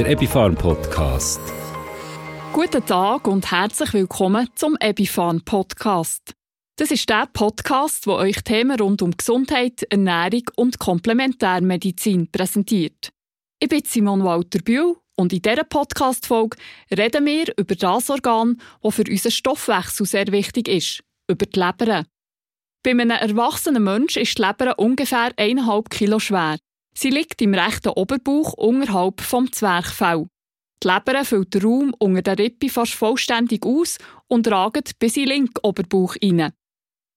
der 0.00 0.12
Epifarm 0.12 0.54
Podcast. 0.54 1.42
Guten 2.54 2.86
Tag 2.86 3.28
und 3.28 3.50
herzlich 3.50 3.92
willkommen 3.92 4.48
zum 4.54 4.78
Epifarm 4.80 5.42
Podcast. 5.42 6.32
Das 6.76 6.90
ist 6.90 7.10
der 7.10 7.28
Podcast, 7.30 8.06
wo 8.06 8.14
euch 8.14 8.36
Themen 8.42 8.80
rund 8.80 9.02
um 9.02 9.14
Gesundheit, 9.14 9.82
Ernährung 9.90 10.44
und 10.56 10.78
Komplementärmedizin 10.78 12.32
präsentiert. 12.32 13.10
Ich 13.58 13.68
bin 13.68 13.82
Simon 13.84 14.24
Walter 14.24 14.60
Bühl 14.60 14.96
und 15.16 15.34
in 15.34 15.42
dieser 15.42 15.64
Podcast-Folge 15.64 16.56
reden 16.96 17.26
wir 17.26 17.52
über 17.58 17.74
das 17.74 18.08
Organ, 18.08 18.56
das 18.82 18.94
für 18.94 19.04
unseren 19.06 19.32
Stoffwechsel 19.32 20.06
sehr 20.06 20.28
wichtig 20.28 20.68
ist, 20.68 21.02
über 21.28 21.44
die 21.44 21.60
Leber. 21.60 22.06
Bei 22.82 22.92
einem 22.92 23.10
erwachsenen 23.10 23.84
Menschen 23.84 24.22
ist 24.22 24.38
die 24.38 24.42
Leber 24.42 24.78
ungefähr 24.78 25.34
1,5 25.36 25.90
Kilo 25.90 26.18
schwer. 26.18 26.56
Sie 26.94 27.10
liegt 27.10 27.40
im 27.42 27.54
rechten 27.54 27.90
Oberbauch 27.90 28.52
unterhalb 28.54 29.20
vom 29.20 29.50
Zwerchfell. 29.52 30.26
Die 30.82 30.88
Leber 30.88 31.24
füllt 31.24 31.54
den 31.54 31.62
Raum 31.62 31.94
unter 31.98 32.22
der 32.22 32.38
Rippe 32.38 32.68
fast 32.68 32.94
vollständig 32.94 33.64
aus 33.64 33.98
und 34.28 34.48
ragt 34.48 34.98
bis 34.98 35.16
in 35.16 35.24
den 35.24 35.28
linken 35.28 35.60
Oberbauch 35.62 36.14
hinein. 36.20 36.52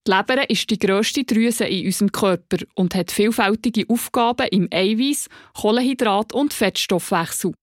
Die 0.06 0.12
Leber 0.12 0.50
ist 0.50 0.70
die 0.70 0.78
grösste 0.78 1.24
Drüse 1.24 1.66
in 1.66 1.86
unserem 1.86 2.12
Körper 2.12 2.58
und 2.76 2.94
hat 2.94 3.12
vielfältige 3.12 3.86
Aufgaben 3.88 4.48
im 4.52 4.68
Eiweiß, 4.70 5.30
Kohlenhydrat 5.54 6.34
und 6.34 6.54
Fettstoffwechsel. 6.54 7.54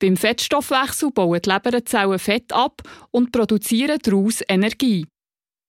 Beim 0.00 0.16
Fettstoffwechsel 0.16 1.12
bauen 1.12 1.40
die 1.40 1.50
Leberzellen 1.50 2.18
Fett 2.18 2.52
ab 2.52 2.82
und 3.12 3.30
produzieren 3.30 3.98
daraus 4.02 4.42
Energie. 4.48 5.06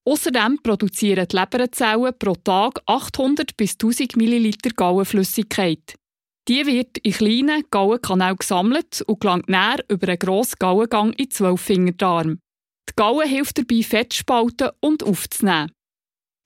Außerdem 0.06 0.60
produzieren 0.64 1.28
die 1.28 1.36
Leberzellen 1.36 2.14
pro 2.18 2.36
Tag 2.36 2.82
800 2.86 3.56
bis 3.58 3.74
1000 3.74 4.16
ml 4.16 4.52
Gallenflüssigkeit. 4.76 5.96
Die 6.48 6.66
wird 6.66 6.98
in 7.00 7.12
kleinen 7.12 7.64
Gallenkanälen 7.70 8.38
gesammelt 8.38 9.04
und 9.06 9.20
gelangt 9.20 9.50
näher 9.50 9.84
über 9.88 10.08
einen 10.08 10.18
grossen 10.18 10.56
Gallengang 10.58 11.14
in 11.14 11.30
Zwölffingerdarm. 11.30 12.40
Die 12.90 12.94
Galle 12.96 13.28
hilft 13.28 13.60
dabei, 13.60 13.84
Fettspalten 13.84 14.70
und 14.80 15.04
aufzunehmen. 15.04 15.72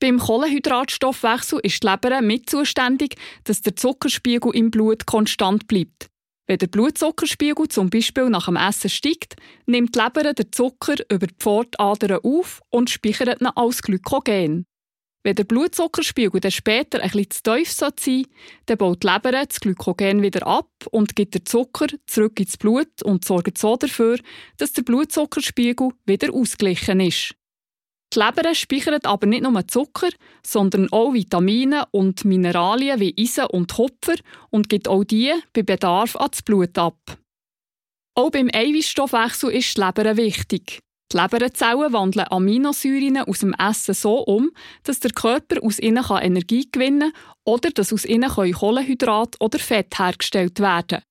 Beim 0.01 0.19
Kohlenhydratstoffwechsel 0.19 1.59
ist 1.63 1.83
die 1.83 1.87
Leber 1.87 2.21
mit 2.21 2.49
zuständig, 2.49 3.15
dass 3.45 3.61
der 3.61 3.77
Zuckerspiegel 3.77 4.53
im 4.53 4.69
Blut 4.69 5.05
konstant 5.05 5.67
bleibt. 5.67 6.09
Wenn 6.53 6.59
der 6.59 6.67
Blutzuckerspiegel 6.67 7.67
zum 7.67 7.89
Beispiel 7.89 8.29
nach 8.29 8.45
dem 8.45 8.57
Essen 8.57 8.87
steigt, 8.87 9.37
nimmt 9.65 9.95
die 9.95 9.99
Leber 9.99 10.35
den 10.35 10.51
Zucker 10.51 10.97
über 11.09 11.25
die 11.25 11.33
Pfortadern 11.33 12.19
auf 12.21 12.61
und 12.69 12.91
speichert 12.91 13.41
ihn 13.41 13.47
als 13.47 13.81
Glykogen. 13.81 14.67
Wenn 15.23 15.35
der 15.35 15.45
Blutzuckerspiegel 15.45 16.39
dann 16.39 16.51
später 16.51 16.99
bisschen 16.99 17.31
zu 17.31 17.41
tief 17.41 17.71
sein 17.71 17.89
soll, 17.99 18.25
dann 18.67 18.77
baut 18.77 19.01
die 19.01 19.07
Leber 19.07 19.31
das 19.31 19.59
Glykogen 19.61 20.21
wieder 20.21 20.45
ab 20.45 20.69
und 20.91 21.15
gibt 21.15 21.33
den 21.33 21.43
Zucker 21.43 21.87
zurück 22.05 22.39
ins 22.39 22.57
Blut 22.57 23.01
und 23.01 23.25
sorgt 23.25 23.57
so 23.57 23.75
dafür, 23.75 24.19
dass 24.57 24.73
der 24.73 24.83
Blutzuckerspiegel 24.83 25.89
wieder 26.05 26.31
ausgeglichen 26.31 26.99
ist. 26.99 27.33
Die 28.13 28.19
Leber 28.19 28.53
speichert 28.53 29.05
aber 29.07 29.25
nicht 29.25 29.41
nur 29.41 29.67
Zucker, 29.67 30.09
sondern 30.45 30.91
auch 30.91 31.13
Vitamine 31.13 31.85
und 31.91 32.25
Mineralien 32.25 32.99
wie 32.99 33.15
Eisen 33.17 33.45
und 33.45 33.73
Kupfer 33.73 34.15
und 34.51 34.69
gibt 34.69 34.87
auch 34.87 35.03
die 35.03 35.33
bei 35.53 35.63
Bedarf 35.63 36.15
ans 36.15 36.43
Blut 36.43 36.77
ab. 36.77 36.99
Auch 38.15 38.29
beim 38.29 38.49
Eiweißstoffwechsel 38.53 39.51
ist 39.51 39.77
die 39.77 39.81
Leber 39.81 40.17
wichtig. 40.17 40.79
Die 41.11 41.17
Leberzellen 41.17 41.93
wandeln 41.93 42.27
Aminosäuren 42.29 43.17
aus 43.17 43.39
dem 43.39 43.53
Essen 43.53 43.95
so 43.95 44.19
um, 44.19 44.51
dass 44.83 44.99
der 44.99 45.11
Körper 45.11 45.63
aus 45.63 45.79
ihnen 45.79 46.03
Energie 46.21 46.67
gewinnen 46.71 47.13
kann 47.13 47.21
oder 47.45 47.71
dass 47.71 47.93
aus 47.93 48.05
ihnen 48.05 48.29
Kohlenhydrat 48.29 49.37
oder 49.39 49.57
Fett 49.57 49.97
hergestellt 49.97 50.59
werden 50.59 51.01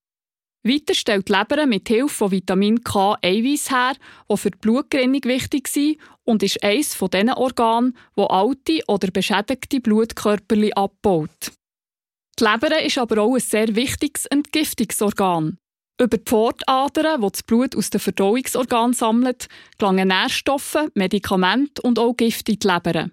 weiter 0.64 0.94
stellt 0.94 1.28
die 1.28 1.32
Leber 1.32 1.66
mit 1.66 1.88
Hilfe 1.88 2.14
von 2.14 2.30
Vitamin 2.30 2.82
K 2.84 3.16
Eiweiß 3.20 3.70
her, 3.70 3.94
die 4.30 4.36
für 4.36 4.50
die 4.50 4.58
Blutgerinnung 4.58 5.24
wichtig 5.24 5.68
sind 5.68 5.98
und 6.24 6.42
ist 6.42 6.62
eines 6.62 6.94
von 6.94 7.10
diesen 7.10 7.30
Organen, 7.30 7.96
wo 8.14 8.26
alte 8.26 8.80
oder 8.86 9.10
beschädigte 9.10 9.80
Blutkörper 9.80 10.56
abbaut. 10.76 11.52
Die 12.38 12.44
Leber 12.44 12.82
ist 12.82 12.98
aber 12.98 13.22
auch 13.22 13.34
ein 13.34 13.40
sehr 13.40 13.74
wichtiges 13.74 14.26
Entgiftungsorgan. 14.26 15.58
Über 16.00 16.16
die 16.16 16.24
Pfortadern, 16.24 17.22
wo 17.22 17.28
das 17.28 17.42
Blut 17.42 17.76
aus 17.76 17.90
den 17.90 18.00
Verdauungsorganen 18.00 18.94
sammelt, 18.94 19.48
gelangen 19.78 20.08
Nährstoffe, 20.08 20.88
Medikamente 20.94 21.82
und 21.82 21.98
auch 21.98 22.16
Gifte 22.16 22.52
in 22.52 22.58
die 22.58 22.66
Leber. 22.66 23.10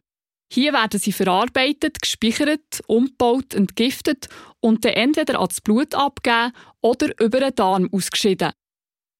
Hier 0.52 0.74
werden 0.74 1.00
sie 1.00 1.12
verarbeitet, 1.12 2.02
gespeichert, 2.02 2.82
umgebaut, 2.88 3.54
entgiftet 3.54 4.30
und 4.62 4.86
dann 4.86 4.94
entweder 4.94 5.40
ans 5.40 5.62
Blut 5.62 5.96
abgegeben 5.96 6.54
oder 6.82 7.10
über 7.20 7.40
den 7.40 7.56
Darm 7.56 7.90
ausgeschieden. 7.92 8.52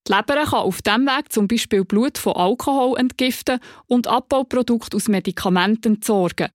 Die 0.08 0.14
Leber 0.14 0.44
kann 0.46 0.60
auf 0.60 0.82
diesem 0.82 1.06
Weg 1.06 1.32
zum 1.32 1.48
Beispiel 1.48 1.86
Blut 1.86 2.18
von 2.18 2.34
Alkohol 2.34 2.98
entgiften 2.98 3.60
und 3.88 4.08
Abbauprodukte 4.08 4.98
aus 4.98 5.08
Medikamenten 5.08 5.96
entsorgen. 5.96 6.50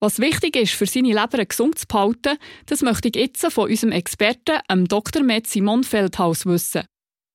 Was 0.00 0.20
wichtig 0.20 0.54
ist, 0.56 0.74
für 0.74 0.86
seine 0.86 1.08
Leber 1.08 1.44
gesund 1.44 1.78
zu 1.78 1.86
behalten, 1.86 2.38
das 2.66 2.82
möchte 2.82 3.08
ich 3.08 3.16
jetzt 3.16 3.52
von 3.52 3.68
unserem 3.68 3.92
Experten, 3.92 4.84
Dr. 4.86 5.22
Med 5.22 5.46
Simon 5.46 5.82
Feldhaus, 5.82 6.46
wissen. 6.46 6.84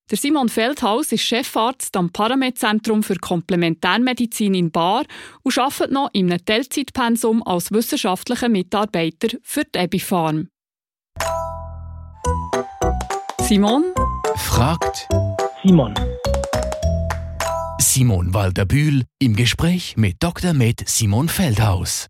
Der 0.10 0.18
Simon 0.18 0.50
Feldhaus 0.50 1.12
ist 1.12 1.24
Chefarzt 1.24 1.96
am 1.98 2.12
Paramed-Zentrum 2.12 3.04
für 3.04 3.16
Komplementärmedizin 3.16 4.54
in 4.54 4.72
Bar 4.72 5.06
und 5.44 5.58
arbeitet 5.58 5.92
noch 5.92 6.10
in 6.14 6.32
einem 6.32 6.46
Teilzeitpensum 6.46 7.42
als 7.44 7.72
wissenschaftlicher 7.72 8.50
Mitarbeiter 8.50 9.38
für 9.42 9.64
die 9.64 9.80
Ebifarm. 9.80 10.50
Simon 13.44 13.84
fragt 14.38 15.10
Simon. 15.66 15.94
Simon 17.78 18.34
Walter-Bühl 18.34 19.04
im 19.20 19.36
Gespräch 19.36 19.98
mit 19.98 20.24
Dr. 20.24 20.54
Med 20.54 20.88
Simon 20.88 21.28
Feldhaus. 21.28 22.08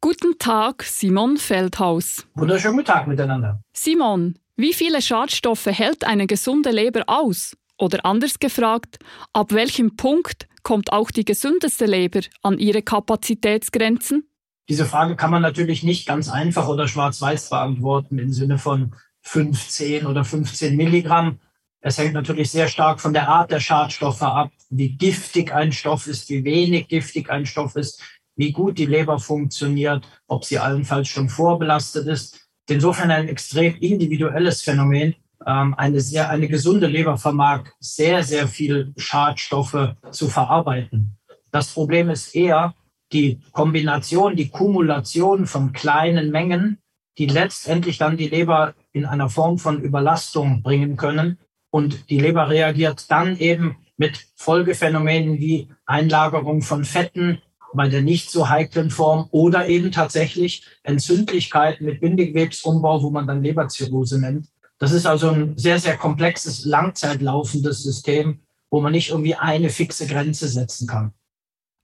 Guten 0.00 0.38
Tag, 0.38 0.82
Simon 0.84 1.36
Feldhaus. 1.36 2.26
Wunderschönen 2.34 2.76
guten 2.76 2.86
Tag 2.86 3.06
miteinander. 3.06 3.60
Simon, 3.74 4.38
wie 4.56 4.72
viele 4.72 5.02
Schadstoffe 5.02 5.66
hält 5.66 6.04
eine 6.04 6.26
gesunde 6.26 6.70
Leber 6.70 7.02
aus? 7.06 7.54
Oder 7.78 8.06
anders 8.06 8.38
gefragt, 8.38 8.98
ab 9.34 9.52
welchem 9.52 9.96
Punkt 9.96 10.48
kommt 10.62 10.90
auch 10.90 11.10
die 11.10 11.26
gesündeste 11.26 11.84
Leber 11.84 12.20
an 12.42 12.58
ihre 12.58 12.80
Kapazitätsgrenzen? 12.80 14.26
Diese 14.70 14.86
Frage 14.86 15.16
kann 15.16 15.30
man 15.32 15.42
natürlich 15.42 15.82
nicht 15.82 16.06
ganz 16.06 16.30
einfach 16.30 16.66
oder 16.66 16.88
schwarz-weiß 16.88 17.50
beantworten 17.50 18.18
im 18.18 18.32
Sinne 18.32 18.56
von 18.56 18.94
15 19.22 20.06
oder 20.06 20.24
15 20.24 20.76
Milligramm. 20.76 21.38
Es 21.80 21.98
hängt 21.98 22.14
natürlich 22.14 22.50
sehr 22.50 22.68
stark 22.68 23.00
von 23.00 23.12
der 23.12 23.28
Art 23.28 23.50
der 23.50 23.60
Schadstoffe 23.60 24.22
ab, 24.22 24.50
wie 24.68 24.96
giftig 24.96 25.52
ein 25.52 25.72
Stoff 25.72 26.06
ist, 26.06 26.28
wie 26.28 26.44
wenig 26.44 26.88
giftig 26.88 27.30
ein 27.30 27.46
Stoff 27.46 27.76
ist, 27.76 28.02
wie 28.36 28.52
gut 28.52 28.78
die 28.78 28.86
Leber 28.86 29.18
funktioniert, 29.18 30.06
ob 30.26 30.44
sie 30.44 30.58
allenfalls 30.58 31.08
schon 31.08 31.28
vorbelastet 31.28 32.06
ist 32.06 32.50
insofern 32.70 33.10
ein 33.10 33.28
extrem 33.28 33.76
individuelles 33.76 34.62
Phänomen. 34.62 35.14
Ähm, 35.46 35.74
eine 35.74 36.00
sehr, 36.00 36.28
eine 36.30 36.48
gesunde 36.48 36.86
Leber 36.86 37.16
vermag 37.16 37.64
sehr, 37.80 38.22
sehr 38.22 38.46
viel 38.46 38.92
Schadstoffe 38.96 39.94
zu 40.10 40.28
verarbeiten. 40.28 41.16
Das 41.50 41.72
Problem 41.72 42.10
ist 42.10 42.34
eher 42.34 42.74
die 43.12 43.40
Kombination, 43.52 44.36
die 44.36 44.50
Kumulation 44.50 45.46
von 45.46 45.72
kleinen 45.72 46.30
Mengen, 46.30 46.78
die 47.18 47.26
letztendlich 47.26 47.98
dann 47.98 48.16
die 48.16 48.28
Leber 48.28 48.74
in 48.92 49.04
einer 49.04 49.28
Form 49.28 49.58
von 49.58 49.82
Überlastung 49.82 50.62
bringen 50.62 50.96
können. 50.96 51.38
Und 51.70 52.10
die 52.10 52.18
Leber 52.18 52.48
reagiert 52.48 53.10
dann 53.10 53.38
eben 53.38 53.76
mit 53.96 54.26
Folgephänomenen 54.34 55.38
wie 55.38 55.68
Einlagerung 55.86 56.62
von 56.62 56.84
Fetten, 56.84 57.40
bei 57.72 57.88
der 57.88 58.02
nicht 58.02 58.30
so 58.30 58.48
heiklen 58.48 58.90
Form 58.90 59.28
oder 59.30 59.68
eben 59.68 59.92
tatsächlich 59.92 60.64
Entzündlichkeit 60.82 61.80
mit 61.80 62.00
Bindegewebsumbau, 62.00 63.02
wo 63.02 63.10
man 63.10 63.26
dann 63.26 63.42
Leberzirrhose 63.42 64.20
nennt. 64.20 64.48
Das 64.78 64.92
ist 64.92 65.06
also 65.06 65.30
ein 65.30 65.56
sehr, 65.56 65.78
sehr 65.78 65.96
komplexes, 65.96 66.64
langzeitlaufendes 66.64 67.82
System, 67.82 68.40
wo 68.70 68.80
man 68.80 68.92
nicht 68.92 69.10
irgendwie 69.10 69.34
eine 69.34 69.68
fixe 69.68 70.06
Grenze 70.06 70.48
setzen 70.48 70.88
kann. 70.88 71.12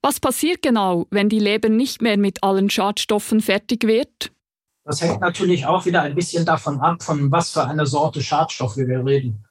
Was 0.03 0.21
passiert 0.21 0.63
genau, 0.63 1.07
wenn 1.11 1.29
die 1.29 1.39
Leber 1.39 1.69
nicht 1.69 2.01
mehr 2.01 2.17
mit 2.17 2.43
allen 2.43 2.71
Schadstoffen 2.71 3.41
fertig 3.41 3.85
wird? 3.85 4.33
Das 4.87 5.03
hängt 5.03 5.21
natürlich 5.21 5.67
auch 5.67 5.85
wieder 5.85 6.01
ein 6.01 6.15
bisschen 6.15 6.47
davon 6.47 6.81
ab, 6.81 7.03
von 7.03 7.31
was 7.31 7.51
für 7.51 7.67
einer 7.67 7.85
Sorte 7.85 8.23
Schadstoffe 8.23 8.79
wir 8.79 9.05
reden. 9.05 9.45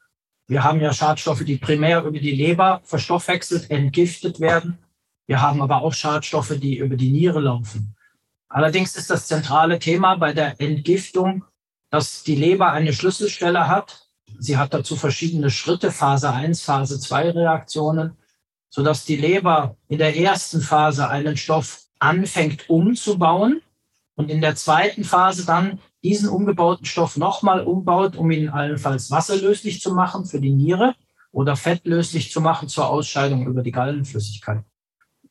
Wir 0.47 0.63
haben 0.63 0.79
ja 0.79 0.93
Schadstoffe, 0.93 1.43
die 1.43 1.57
primär 1.57 2.03
über 2.03 2.19
die 2.19 2.31
Leber 2.31 2.81
verstoffwechselt, 2.83 3.69
entgiftet 3.69 4.39
werden 4.39 4.79
wir 5.27 5.41
haben 5.41 5.61
aber 5.61 5.81
auch 5.81 5.93
Schadstoffe, 5.93 6.53
die 6.59 6.77
über 6.77 6.95
die 6.95 7.11
Niere 7.11 7.39
laufen. 7.39 7.95
Allerdings 8.47 8.95
ist 8.95 9.09
das 9.09 9.27
zentrale 9.27 9.79
Thema 9.79 10.15
bei 10.15 10.33
der 10.33 10.59
Entgiftung, 10.61 11.43
dass 11.89 12.23
die 12.23 12.35
Leber 12.35 12.71
eine 12.71 12.93
Schlüsselstelle 12.93 13.67
hat. 13.67 14.07
Sie 14.37 14.57
hat 14.57 14.73
dazu 14.73 14.95
verschiedene 14.95 15.49
Schritte, 15.49 15.91
Phase 15.91 16.29
1, 16.31 16.61
Phase 16.61 16.99
2 16.99 17.31
Reaktionen, 17.31 18.17
sodass 18.69 19.05
die 19.05 19.15
Leber 19.15 19.77
in 19.87 19.97
der 19.97 20.15
ersten 20.15 20.61
Phase 20.61 21.09
einen 21.09 21.37
Stoff 21.37 21.83
anfängt 21.99 22.69
umzubauen 22.69 23.61
und 24.15 24.29
in 24.31 24.41
der 24.41 24.55
zweiten 24.55 25.03
Phase 25.03 25.45
dann 25.45 25.79
diesen 26.03 26.29
umgebauten 26.29 26.85
Stoff 26.85 27.17
nochmal 27.17 27.61
umbaut, 27.61 28.15
um 28.15 28.31
ihn 28.31 28.49
allenfalls 28.49 29.11
wasserlöslich 29.11 29.81
zu 29.81 29.93
machen 29.93 30.25
für 30.25 30.39
die 30.39 30.53
Niere 30.53 30.95
oder 31.31 31.55
fettlöslich 31.55 32.31
zu 32.31 32.41
machen 32.41 32.69
zur 32.69 32.89
Ausscheidung 32.89 33.45
über 33.45 33.61
die 33.61 33.71
Gallenflüssigkeit. 33.71 34.63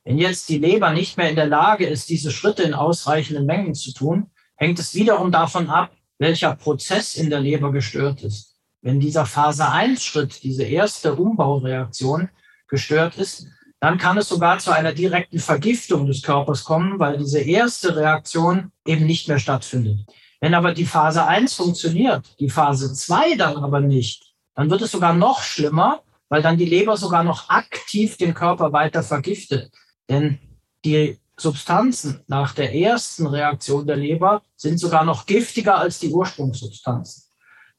Wenn 0.04 0.18
jetzt 0.18 0.50
die 0.50 0.58
Leber 0.58 0.92
nicht 0.92 1.16
mehr 1.16 1.30
in 1.30 1.36
der 1.36 1.46
Lage 1.46 1.86
ist, 1.86 2.10
diese 2.10 2.30
Schritte 2.30 2.62
in 2.62 2.74
ausreichenden 2.74 3.46
Mengen 3.46 3.74
zu 3.74 3.92
tun, 3.94 4.30
hängt 4.56 4.78
es 4.78 4.94
wiederum 4.94 5.32
davon 5.32 5.70
ab, 5.70 5.92
welcher 6.18 6.54
Prozess 6.54 7.14
in 7.14 7.30
der 7.30 7.40
Leber 7.40 7.72
gestört 7.72 8.22
ist. 8.22 8.56
Wenn 8.82 9.00
dieser 9.00 9.24
Phase-1-Schritt, 9.24 10.42
diese 10.42 10.64
erste 10.64 11.14
Umbaureaktion 11.14 12.28
gestört 12.68 13.16
ist, 13.16 13.46
dann 13.84 13.98
kann 13.98 14.16
es 14.16 14.30
sogar 14.30 14.58
zu 14.60 14.72
einer 14.72 14.94
direkten 14.94 15.38
Vergiftung 15.38 16.06
des 16.06 16.22
Körpers 16.22 16.64
kommen, 16.64 16.98
weil 16.98 17.18
diese 17.18 17.40
erste 17.40 17.94
Reaktion 17.94 18.72
eben 18.86 19.04
nicht 19.04 19.28
mehr 19.28 19.38
stattfindet. 19.38 20.06
Wenn 20.40 20.54
aber 20.54 20.72
die 20.72 20.86
Phase 20.86 21.26
1 21.26 21.52
funktioniert, 21.52 22.34
die 22.40 22.48
Phase 22.48 22.94
2 22.94 23.36
dann 23.36 23.58
aber 23.58 23.80
nicht, 23.80 24.32
dann 24.54 24.70
wird 24.70 24.80
es 24.80 24.92
sogar 24.92 25.12
noch 25.12 25.42
schlimmer, 25.42 26.00
weil 26.30 26.40
dann 26.40 26.56
die 26.56 26.64
Leber 26.64 26.96
sogar 26.96 27.24
noch 27.24 27.50
aktiv 27.50 28.16
den 28.16 28.32
Körper 28.32 28.72
weiter 28.72 29.02
vergiftet. 29.02 29.70
Denn 30.08 30.38
die 30.82 31.18
Substanzen 31.36 32.22
nach 32.26 32.54
der 32.54 32.74
ersten 32.74 33.26
Reaktion 33.26 33.86
der 33.86 33.96
Leber 33.96 34.40
sind 34.56 34.78
sogar 34.78 35.04
noch 35.04 35.26
giftiger 35.26 35.76
als 35.76 35.98
die 35.98 36.08
Ursprungssubstanzen. 36.08 37.24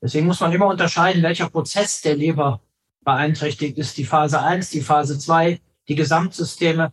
Deswegen 0.03 0.27
muss 0.27 0.39
man 0.39 0.51
immer 0.51 0.67
unterscheiden, 0.67 1.23
welcher 1.23 1.49
Prozess 1.49 2.01
der 2.01 2.15
Leber 2.15 2.61
beeinträchtigt 3.03 3.79
ist. 3.79 3.97
Die 3.97 4.05
Phase 4.05 4.39
1, 4.39 4.69
die 4.69 4.81
Phase 4.81 5.17
2, 5.17 5.59
die 5.87 5.95
Gesamtsysteme. 5.95 6.91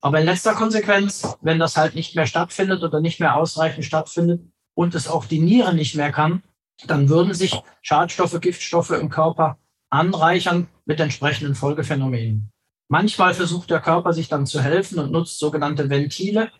Aber 0.00 0.20
in 0.20 0.26
letzter 0.26 0.54
Konsequenz, 0.54 1.36
wenn 1.40 1.58
das 1.58 1.76
halt 1.76 1.94
nicht 1.94 2.14
mehr 2.14 2.26
stattfindet 2.26 2.82
oder 2.82 3.00
nicht 3.00 3.20
mehr 3.20 3.36
ausreichend 3.36 3.84
stattfindet 3.84 4.42
und 4.74 4.94
es 4.94 5.08
auch 5.08 5.24
die 5.24 5.40
Niere 5.40 5.74
nicht 5.74 5.94
mehr 5.94 6.12
kann, 6.12 6.42
dann 6.86 7.08
würden 7.08 7.34
sich 7.34 7.60
Schadstoffe, 7.82 8.40
Giftstoffe 8.40 8.90
im 8.90 9.08
Körper 9.08 9.58
anreichern 9.90 10.68
mit 10.84 11.00
entsprechenden 11.00 11.54
Folgephänomenen. 11.54 12.50
Manchmal 12.88 13.32
versucht 13.32 13.70
der 13.70 13.80
Körper 13.80 14.12
sich 14.12 14.28
dann 14.28 14.46
zu 14.46 14.60
helfen 14.60 14.98
und 14.98 15.10
nutzt 15.10 15.38
sogenannte 15.38 15.88
Ventile, 15.88 16.50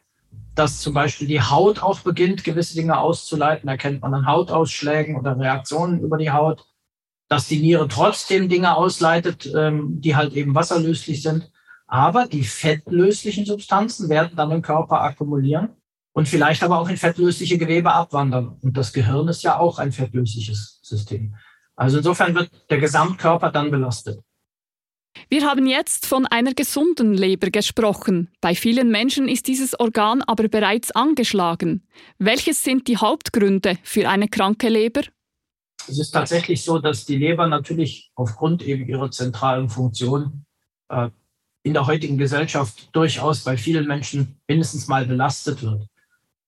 dass 0.55 0.81
zum 0.81 0.95
Beispiel 0.95 1.27
die 1.27 1.43
Haut 1.43 1.83
auch 1.83 2.01
beginnt, 2.01 2.45
gewisse 2.45 2.75
Dinge 2.75 2.99
auszuleiten. 2.99 3.69
Erkennt 3.69 4.03
man 4.03 4.15
an 4.15 4.27
Hautausschlägen 4.27 5.17
oder 5.17 5.39
Reaktionen 5.39 6.01
über 6.01 6.17
die 6.17 6.31
Haut, 6.31 6.65
dass 7.29 7.49
die 7.49 7.61
Niere 7.61 7.89
trotzdem 7.89 8.49
Dinge 8.49 8.77
ausleitet, 8.77 9.53
ähm, 9.55 10.01
die 10.01 10.17
halt 10.17 10.33
eben 10.35 10.55
wasserlöslich 10.55 11.23
sind. 11.23 11.51
Aber 11.95 12.27
die 12.27 12.43
fettlöslichen 12.43 13.47
Substanzen 13.47 14.09
werden 14.09 14.33
dann 14.35 14.51
im 14.51 14.63
Körper 14.63 15.03
akkumulieren 15.03 15.77
und 16.13 16.29
vielleicht 16.29 16.65
aber 16.65 16.81
auch 16.81 16.89
in 16.89 16.97
fettlösliche 16.97 17.57
Gewebe 17.57 17.93
abwandern. 17.93 18.59
Und 18.63 18.77
das 18.77 18.93
Gehirn 18.93 19.29
ist 19.29 19.45
ja 19.45 19.61
auch 19.61 19.79
ein 19.79 19.93
fettlösliches 19.93 20.81
System. 20.83 21.37
Also 21.77 21.99
insofern 21.99 22.35
wird 22.35 22.51
der 22.69 22.79
Gesamtkörper 22.79 23.53
dann 23.53 23.71
belastet. 23.71 24.21
Wir 25.29 25.49
haben 25.49 25.69
jetzt 25.69 26.07
von 26.07 26.27
einer 26.27 26.53
gesunden 26.53 27.15
Leber 27.15 27.51
gesprochen. 27.51 28.29
Bei 28.41 28.57
vielen 28.57 28.91
Menschen 28.91 29.29
ist 29.29 29.47
dieses 29.47 29.79
Organ 29.79 30.21
aber 30.23 30.49
bereits 30.49 30.91
angeschlagen. 30.91 31.87
Welches 32.19 32.65
sind 32.65 32.89
die 32.89 32.97
Hauptgründe 32.97 33.79
für 33.85 34.09
eine 34.09 34.27
kranke 34.27 34.69
Leber? 34.69 35.03
Es 35.87 36.01
ist 36.01 36.11
tatsächlich 36.11 36.65
so, 36.65 36.81
dass 36.81 37.05
die 37.05 37.19
Leber 37.19 37.47
natürlich 37.47 38.11
aufgrund 38.17 38.63
eben 38.63 38.85
ihrer 38.85 39.13
zentralen 39.13 39.69
Funktion 39.69 40.45
äh, 40.89 41.11
in 41.65 41.73
der 41.73 41.87
heutigen 41.87 42.19
Gesellschaft 42.19 42.91
durchaus 42.93 43.43
bei 43.43 43.57
vielen 43.57 43.89
Menschen 43.89 44.37
mindestens 44.47 44.87
mal 44.87 45.07
belastet 45.07 45.63
wird. 45.63 45.89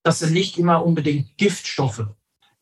Das 0.04 0.20
sind 0.20 0.32
nicht 0.32 0.58
immer 0.58 0.84
unbedingt 0.84 1.36
Giftstoffe. 1.38 2.06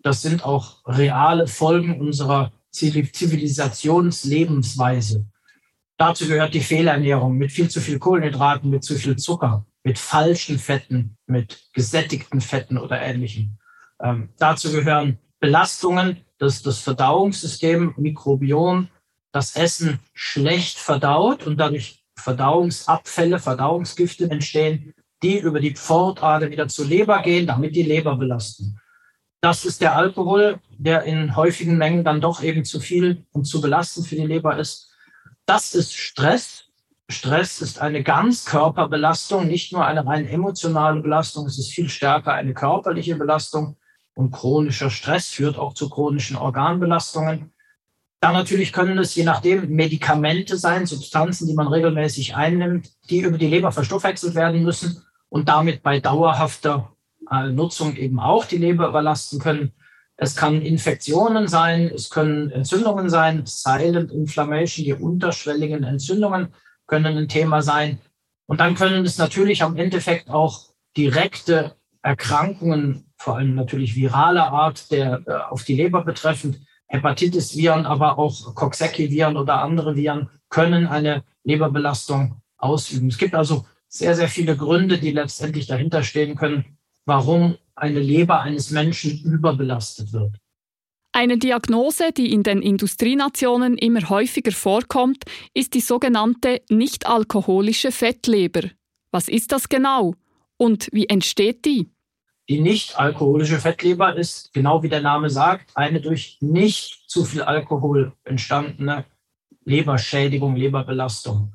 Das 0.02 0.22
sind 0.22 0.44
auch 0.44 0.78
reale 0.86 1.46
Folgen 1.46 2.00
unserer 2.00 2.52
Zivilisationslebensweise. 2.70 5.26
Dazu 5.96 6.26
gehört 6.26 6.54
die 6.54 6.60
Fehlernährung 6.60 7.36
mit 7.36 7.52
viel 7.52 7.68
zu 7.68 7.80
viel 7.80 7.98
Kohlenhydraten, 7.98 8.70
mit 8.70 8.84
zu 8.84 8.94
viel 8.94 9.16
Zucker, 9.16 9.66
mit 9.82 9.98
falschen 9.98 10.58
Fetten, 10.58 11.16
mit 11.26 11.68
gesättigten 11.72 12.40
Fetten 12.40 12.78
oder 12.78 13.00
ähnlichem. 13.00 13.58
Ähm, 14.00 14.30
dazu 14.38 14.70
gehören 14.70 15.18
Belastungen, 15.40 16.18
dass 16.38 16.62
das 16.62 16.78
Verdauungssystem, 16.78 17.94
Mikrobiom, 17.96 18.88
das 19.32 19.56
Essen 19.56 19.98
schlecht 20.12 20.78
verdaut 20.78 21.44
und 21.46 21.58
dadurch 21.58 22.03
Verdauungsabfälle, 22.16 23.38
Verdauungsgifte 23.38 24.30
entstehen, 24.30 24.94
die 25.22 25.38
über 25.38 25.60
die 25.60 25.74
Pfortader 25.74 26.50
wieder 26.50 26.68
zur 26.68 26.86
Leber 26.86 27.22
gehen, 27.22 27.46
damit 27.46 27.74
die 27.74 27.82
Leber 27.82 28.16
belasten. 28.16 28.78
Das 29.40 29.64
ist 29.64 29.80
der 29.80 29.96
Alkohol, 29.96 30.58
der 30.78 31.02
in 31.02 31.36
häufigen 31.36 31.76
Mengen 31.76 32.04
dann 32.04 32.20
doch 32.20 32.42
eben 32.42 32.64
zu 32.64 32.80
viel 32.80 33.26
und 33.32 33.44
zu 33.44 33.60
belastend 33.60 34.06
für 34.06 34.16
die 34.16 34.26
Leber 34.26 34.58
ist. 34.58 34.94
Das 35.46 35.74
ist 35.74 35.92
Stress. 35.94 36.64
Stress 37.10 37.60
ist 37.60 37.78
eine 37.78 38.02
Ganzkörperbelastung, 38.02 39.46
nicht 39.46 39.72
nur 39.72 39.84
eine 39.84 40.06
rein 40.06 40.26
emotionale 40.26 41.02
Belastung, 41.02 41.46
es 41.46 41.58
ist 41.58 41.72
viel 41.72 41.90
stärker 41.90 42.32
eine 42.32 42.54
körperliche 42.54 43.16
Belastung. 43.16 43.76
Und 44.14 44.30
chronischer 44.30 44.90
Stress 44.90 45.28
führt 45.28 45.58
auch 45.58 45.74
zu 45.74 45.90
chronischen 45.90 46.36
Organbelastungen. 46.36 47.52
Dann 48.24 48.32
natürlich 48.32 48.72
können 48.72 48.96
es 48.96 49.14
je 49.14 49.22
nachdem 49.22 49.68
Medikamente 49.68 50.56
sein, 50.56 50.86
Substanzen, 50.86 51.46
die 51.46 51.52
man 51.52 51.68
regelmäßig 51.68 52.34
einnimmt, 52.34 52.88
die 53.10 53.20
über 53.20 53.36
die 53.36 53.48
Leber 53.48 53.70
verstoffwechselt 53.70 54.34
werden 54.34 54.62
müssen 54.62 55.02
und 55.28 55.50
damit 55.50 55.82
bei 55.82 56.00
dauerhafter 56.00 56.96
äh, 57.30 57.50
Nutzung 57.50 57.96
eben 57.96 58.18
auch 58.18 58.46
die 58.46 58.56
Leber 58.56 58.88
überlasten 58.88 59.40
können. 59.40 59.72
Es 60.16 60.36
kann 60.36 60.62
Infektionen 60.62 61.48
sein, 61.48 61.90
es 61.94 62.08
können 62.08 62.50
Entzündungen 62.50 63.10
sein, 63.10 63.42
Silent 63.44 64.10
Inflammation, 64.10 64.86
die 64.86 64.94
unterschwelligen 64.94 65.84
Entzündungen 65.84 66.48
können 66.86 67.18
ein 67.18 67.28
Thema 67.28 67.60
sein. 67.60 67.98
Und 68.46 68.58
dann 68.58 68.74
können 68.74 69.04
es 69.04 69.18
natürlich 69.18 69.62
am 69.62 69.76
Endeffekt 69.76 70.30
auch 70.30 70.70
direkte 70.96 71.76
Erkrankungen, 72.00 73.12
vor 73.18 73.36
allem 73.36 73.54
natürlich 73.54 73.94
viraler 73.94 74.50
Art, 74.50 74.90
der 74.90 75.20
äh, 75.26 75.32
auf 75.50 75.64
die 75.64 75.76
Leber 75.76 76.02
betreffend, 76.06 76.60
Hepatitis-Viren, 76.88 77.86
aber 77.86 78.18
auch 78.18 78.54
Coxsackie-Viren 78.54 79.36
oder 79.36 79.62
andere 79.62 79.96
Viren 79.96 80.28
können 80.48 80.86
eine 80.86 81.24
Leberbelastung 81.42 82.40
ausüben. 82.56 83.08
Es 83.08 83.18
gibt 83.18 83.34
also 83.34 83.64
sehr, 83.88 84.14
sehr 84.14 84.28
viele 84.28 84.56
Gründe, 84.56 84.98
die 84.98 85.12
letztendlich 85.12 85.66
dahinter 85.66 86.02
stehen 86.02 86.36
können, 86.36 86.78
warum 87.06 87.56
eine 87.74 88.00
Leber 88.00 88.40
eines 88.40 88.70
Menschen 88.70 89.22
überbelastet 89.24 90.12
wird. 90.12 90.36
Eine 91.12 91.38
Diagnose, 91.38 92.10
die 92.10 92.32
in 92.32 92.42
den 92.42 92.60
Industrienationen 92.60 93.78
immer 93.78 94.08
häufiger 94.08 94.50
vorkommt, 94.50 95.24
ist 95.54 95.74
die 95.74 95.80
sogenannte 95.80 96.62
nicht-alkoholische 96.70 97.92
Fettleber. 97.92 98.62
Was 99.12 99.28
ist 99.28 99.52
das 99.52 99.68
genau 99.68 100.16
und 100.56 100.88
wie 100.92 101.06
entsteht 101.06 101.64
die? 101.64 101.93
Die 102.48 102.60
nicht-alkoholische 102.60 103.58
Fettleber 103.58 104.16
ist, 104.16 104.52
genau 104.52 104.82
wie 104.82 104.90
der 104.90 105.00
Name 105.00 105.30
sagt, 105.30 105.70
eine 105.74 106.00
durch 106.00 106.36
nicht 106.40 107.04
zu 107.08 107.24
viel 107.24 107.42
Alkohol 107.42 108.12
entstandene 108.24 109.06
Leberschädigung, 109.64 110.54
Leberbelastung. 110.54 111.54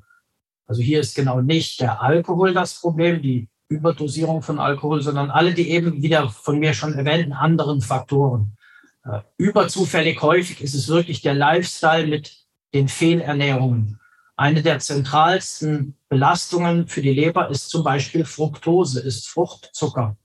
Also 0.66 0.82
hier 0.82 1.00
ist 1.00 1.14
genau 1.14 1.40
nicht 1.40 1.80
der 1.80 2.02
Alkohol 2.02 2.52
das 2.52 2.80
Problem, 2.80 3.22
die 3.22 3.48
Überdosierung 3.68 4.42
von 4.42 4.58
Alkohol, 4.58 5.00
sondern 5.00 5.30
alle 5.30 5.54
die 5.54 5.70
eben 5.70 6.02
wieder 6.02 6.28
von 6.28 6.58
mir 6.58 6.74
schon 6.74 6.94
erwähnten 6.94 7.32
anderen 7.32 7.80
Faktoren. 7.80 8.56
Äh, 9.04 9.20
überzufällig 9.36 10.20
häufig 10.22 10.60
ist 10.60 10.74
es 10.74 10.88
wirklich 10.88 11.22
der 11.22 11.34
Lifestyle 11.34 12.06
mit 12.06 12.36
den 12.74 12.88
Fehlernährungen. 12.88 14.00
Eine 14.36 14.62
der 14.62 14.80
zentralsten 14.80 15.94
Belastungen 16.08 16.88
für 16.88 17.02
die 17.02 17.12
Leber 17.12 17.48
ist 17.48 17.68
zum 17.68 17.84
Beispiel 17.84 18.24
Fructose, 18.24 19.00
ist 19.00 19.28
Fruchtzucker. 19.28 20.16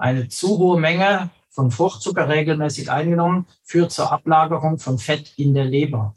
Eine 0.00 0.28
zu 0.28 0.56
hohe 0.56 0.80
Menge 0.80 1.28
von 1.50 1.70
Fruchtzucker 1.70 2.26
regelmäßig 2.26 2.90
eingenommen 2.90 3.46
führt 3.62 3.92
zur 3.92 4.10
Ablagerung 4.10 4.78
von 4.78 4.98
Fett 4.98 5.34
in 5.36 5.52
der 5.52 5.66
Leber. 5.66 6.14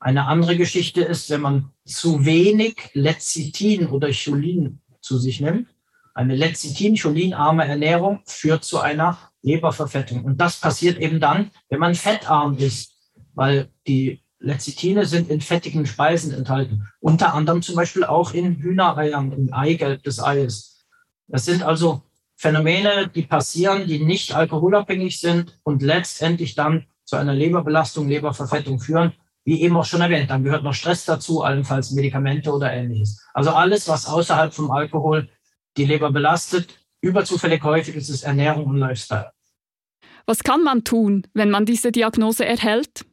Eine 0.00 0.24
andere 0.24 0.56
Geschichte 0.56 1.02
ist, 1.02 1.28
wenn 1.28 1.42
man 1.42 1.70
zu 1.84 2.24
wenig 2.24 2.88
Lecithin 2.94 3.88
oder 3.88 4.08
Cholin 4.12 4.80
zu 5.02 5.18
sich 5.18 5.42
nimmt, 5.42 5.68
eine 6.14 6.36
Lecithin-Cholinarme 6.36 7.68
Ernährung 7.68 8.20
führt 8.24 8.64
zu 8.64 8.78
einer 8.80 9.18
Leberverfettung. 9.42 10.24
Und 10.24 10.40
das 10.40 10.56
passiert 10.56 10.98
eben 10.98 11.20
dann, 11.20 11.50
wenn 11.68 11.80
man 11.80 11.94
fettarm 11.94 12.56
ist, 12.56 12.94
weil 13.34 13.68
die 13.86 14.22
Lecithine 14.38 15.04
sind 15.04 15.28
in 15.28 15.42
fettigen 15.42 15.84
Speisen 15.84 16.32
enthalten. 16.32 16.88
Unter 16.98 17.34
anderem 17.34 17.60
zum 17.60 17.74
Beispiel 17.74 18.04
auch 18.04 18.32
in 18.32 18.56
Hühnereiern, 18.56 19.32
im 19.32 19.52
Eigelb 19.52 20.02
des 20.04 20.18
Eies. 20.18 20.86
Das 21.26 21.44
sind 21.44 21.62
also 21.62 22.02
Phänomene, 22.40 23.08
die 23.12 23.22
passieren, 23.22 23.88
die 23.88 23.98
nicht 23.98 24.32
alkoholabhängig 24.32 25.18
sind 25.18 25.58
und 25.64 25.82
letztendlich 25.82 26.54
dann 26.54 26.86
zu 27.04 27.16
einer 27.16 27.34
Leberbelastung, 27.34 28.08
Leberverfettung 28.08 28.78
führen. 28.78 29.12
Wie 29.44 29.60
eben 29.60 29.76
auch 29.76 29.84
schon 29.84 30.02
erwähnt, 30.02 30.30
dann 30.30 30.44
gehört 30.44 30.62
noch 30.62 30.74
Stress 30.74 31.04
dazu, 31.04 31.42
allenfalls 31.42 31.90
Medikamente 31.90 32.52
oder 32.52 32.72
ähnliches. 32.72 33.26
Also 33.34 33.50
alles, 33.50 33.88
was 33.88 34.06
außerhalb 34.06 34.54
vom 34.54 34.70
Alkohol 34.70 35.28
die 35.76 35.84
Leber 35.84 36.12
belastet. 36.12 36.78
Überzufällig 37.00 37.62
häufig 37.64 37.96
ist 37.96 38.08
es 38.08 38.22
Ernährung 38.22 38.66
und 38.66 38.76
Lifestyle. 38.76 39.32
Was 40.26 40.44
kann 40.44 40.62
man 40.62 40.84
tun, 40.84 41.26
wenn 41.34 41.50
man 41.50 41.66
diese 41.66 41.90
Diagnose 41.90 42.44
erhält? 42.44 43.04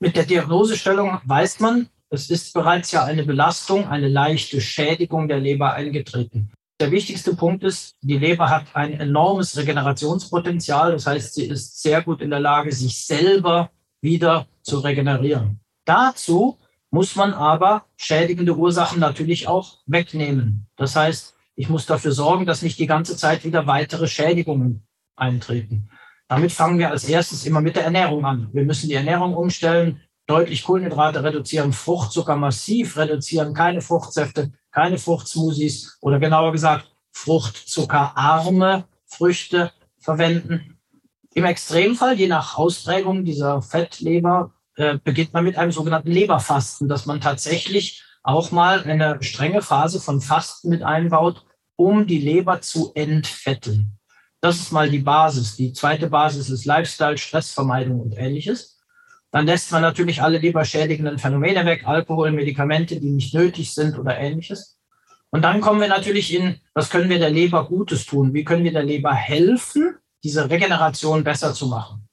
Mit 0.00 0.16
der 0.16 0.24
Diagnosestellung 0.24 1.20
weiß 1.24 1.60
man, 1.60 1.88
es 2.10 2.28
ist 2.28 2.54
bereits 2.54 2.90
ja 2.90 3.04
eine 3.04 3.22
Belastung, 3.22 3.86
eine 3.86 4.08
leichte 4.08 4.60
Schädigung 4.60 5.28
der 5.28 5.38
Leber 5.38 5.74
eingetreten. 5.74 6.50
Der 6.84 6.90
wichtigste 6.90 7.34
Punkt 7.34 7.64
ist, 7.64 7.96
die 8.02 8.18
Leber 8.18 8.50
hat 8.50 8.66
ein 8.74 8.92
enormes 9.00 9.56
Regenerationspotenzial. 9.56 10.92
Das 10.92 11.06
heißt, 11.06 11.32
sie 11.32 11.46
ist 11.46 11.80
sehr 11.80 12.02
gut 12.02 12.20
in 12.20 12.28
der 12.28 12.40
Lage, 12.40 12.70
sich 12.72 13.06
selber 13.06 13.70
wieder 14.02 14.46
zu 14.60 14.80
regenerieren. 14.80 15.60
Dazu 15.86 16.58
muss 16.90 17.16
man 17.16 17.32
aber 17.32 17.86
schädigende 17.96 18.54
Ursachen 18.54 19.00
natürlich 19.00 19.48
auch 19.48 19.78
wegnehmen. 19.86 20.66
Das 20.76 20.94
heißt, 20.94 21.34
ich 21.56 21.70
muss 21.70 21.86
dafür 21.86 22.12
sorgen, 22.12 22.44
dass 22.44 22.60
nicht 22.60 22.78
die 22.78 22.86
ganze 22.86 23.16
Zeit 23.16 23.46
wieder 23.46 23.66
weitere 23.66 24.06
Schädigungen 24.06 24.86
eintreten. 25.16 25.88
Damit 26.28 26.52
fangen 26.52 26.78
wir 26.78 26.90
als 26.90 27.04
erstes 27.04 27.46
immer 27.46 27.62
mit 27.62 27.76
der 27.76 27.84
Ernährung 27.84 28.26
an. 28.26 28.50
Wir 28.52 28.64
müssen 28.64 28.90
die 28.90 28.94
Ernährung 28.94 29.32
umstellen, 29.32 30.02
deutlich 30.26 30.64
Kohlenhydrate 30.64 31.24
reduzieren, 31.24 31.72
Fruchtzucker 31.72 32.36
massiv 32.36 32.98
reduzieren, 32.98 33.54
keine 33.54 33.80
Fruchtsäfte, 33.80 34.52
keine 34.74 34.98
Fruchtsmoothies 34.98 35.98
oder 36.00 36.18
genauer 36.18 36.52
gesagt 36.52 36.90
fruchtzuckerarme 37.12 38.84
Früchte 39.06 39.70
verwenden. 40.00 40.78
Im 41.32 41.44
Extremfall, 41.44 42.18
je 42.18 42.26
nach 42.26 42.58
Ausprägung 42.58 43.24
dieser 43.24 43.62
Fettleber, 43.62 44.52
äh, 44.76 44.98
beginnt 45.02 45.32
man 45.32 45.44
mit 45.44 45.56
einem 45.56 45.70
sogenannten 45.70 46.10
Leberfasten, 46.10 46.88
dass 46.88 47.06
man 47.06 47.20
tatsächlich 47.20 48.02
auch 48.24 48.50
mal 48.50 48.82
eine 48.82 49.22
strenge 49.22 49.62
Phase 49.62 50.00
von 50.00 50.20
Fasten 50.20 50.70
mit 50.70 50.82
einbaut, 50.82 51.44
um 51.76 52.06
die 52.06 52.18
Leber 52.18 52.60
zu 52.60 52.92
entfetten. 52.94 53.98
Das 54.40 54.56
ist 54.56 54.72
mal 54.72 54.90
die 54.90 54.98
Basis. 54.98 55.56
Die 55.56 55.72
zweite 55.72 56.08
Basis 56.08 56.50
ist 56.50 56.64
Lifestyle, 56.64 57.16
Stressvermeidung 57.16 58.00
und 58.00 58.18
ähnliches. 58.18 58.73
Dann 59.34 59.46
lässt 59.46 59.72
man 59.72 59.82
natürlich 59.82 60.22
alle 60.22 60.38
leberschädigenden 60.38 61.18
Phänomene 61.18 61.66
weg, 61.66 61.88
Alkohol, 61.88 62.30
Medikamente, 62.30 63.00
die 63.00 63.10
nicht 63.10 63.34
nötig 63.34 63.74
sind 63.74 63.98
oder 63.98 64.16
ähnliches. 64.16 64.78
Und 65.30 65.42
dann 65.42 65.60
kommen 65.60 65.80
wir 65.80 65.88
natürlich 65.88 66.32
in, 66.32 66.60
was 66.72 66.88
können 66.88 67.10
wir 67.10 67.18
der 67.18 67.30
Leber 67.30 67.66
Gutes 67.66 68.06
tun? 68.06 68.32
Wie 68.32 68.44
können 68.44 68.62
wir 68.62 68.70
der 68.70 68.84
Leber 68.84 69.12
helfen, 69.12 69.96
diese 70.22 70.48
Regeneration 70.48 71.24
besser 71.24 71.52
zu 71.52 71.66
machen? 71.66 72.08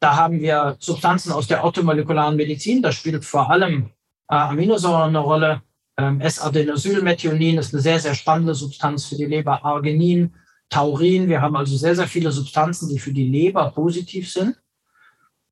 Da 0.00 0.16
haben 0.16 0.40
wir 0.40 0.76
Substanzen 0.78 1.32
aus 1.32 1.48
der 1.48 1.62
orthomolekularen 1.64 2.34
Medizin. 2.34 2.80
Da 2.80 2.92
spielt 2.92 3.26
vor 3.26 3.50
allem 3.50 3.90
äh, 4.30 4.34
Aminosäuren 4.34 5.10
eine 5.10 5.18
Rolle. 5.18 5.60
Ähm, 5.98 6.22
S-Adenosylmethionin 6.22 7.58
ist 7.58 7.74
eine 7.74 7.82
sehr, 7.82 8.00
sehr 8.00 8.14
spannende 8.14 8.54
Substanz 8.54 9.04
für 9.04 9.16
die 9.16 9.26
Leber. 9.26 9.62
Arginin, 9.62 10.34
Taurin. 10.70 11.28
Wir 11.28 11.42
haben 11.42 11.56
also 11.56 11.76
sehr, 11.76 11.94
sehr 11.94 12.08
viele 12.08 12.32
Substanzen, 12.32 12.88
die 12.88 12.98
für 12.98 13.12
die 13.12 13.28
Leber 13.28 13.70
positiv 13.70 14.32
sind. 14.32 14.56